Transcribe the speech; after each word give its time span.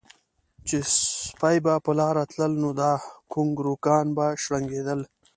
چې 0.67 0.77
سپي 1.27 1.57
به 1.65 1.73
پۀ 1.85 1.91
لاره 1.99 2.23
تلل 2.31 2.53
نو 2.63 2.71
دا 2.81 2.91
ګونګروګان 3.31 4.05
به 4.15 4.25
شړنګېدل 4.43 5.01